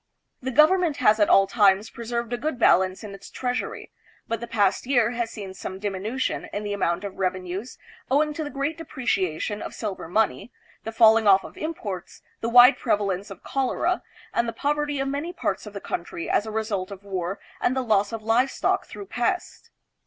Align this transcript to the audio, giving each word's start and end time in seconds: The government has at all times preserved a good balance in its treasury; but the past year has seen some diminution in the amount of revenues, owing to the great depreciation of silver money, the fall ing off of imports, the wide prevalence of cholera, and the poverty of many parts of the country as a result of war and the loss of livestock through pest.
The 0.41 0.49
government 0.49 0.97
has 0.97 1.19
at 1.19 1.29
all 1.29 1.45
times 1.45 1.91
preserved 1.91 2.33
a 2.33 2.37
good 2.39 2.57
balance 2.57 3.03
in 3.03 3.13
its 3.13 3.29
treasury; 3.29 3.91
but 4.27 4.39
the 4.39 4.47
past 4.47 4.87
year 4.87 5.11
has 5.11 5.29
seen 5.29 5.53
some 5.53 5.77
diminution 5.77 6.49
in 6.51 6.63
the 6.63 6.73
amount 6.73 7.03
of 7.03 7.17
revenues, 7.19 7.77
owing 8.09 8.33
to 8.33 8.43
the 8.43 8.49
great 8.49 8.79
depreciation 8.79 9.61
of 9.61 9.75
silver 9.75 10.07
money, 10.07 10.51
the 10.85 10.91
fall 10.91 11.17
ing 11.17 11.27
off 11.27 11.43
of 11.43 11.55
imports, 11.55 12.23
the 12.39 12.49
wide 12.49 12.79
prevalence 12.79 13.29
of 13.29 13.43
cholera, 13.43 14.01
and 14.33 14.47
the 14.49 14.53
poverty 14.53 14.99
of 14.99 15.07
many 15.07 15.33
parts 15.33 15.67
of 15.67 15.73
the 15.73 15.79
country 15.79 16.27
as 16.27 16.47
a 16.47 16.51
result 16.51 16.89
of 16.89 17.03
war 17.03 17.39
and 17.61 17.75
the 17.77 17.83
loss 17.83 18.11
of 18.11 18.23
livestock 18.23 18.87
through 18.87 19.05
pest. 19.05 19.69